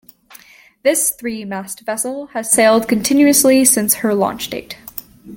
[0.81, 4.75] This three-masted vessel has sailed continuously since her launch date.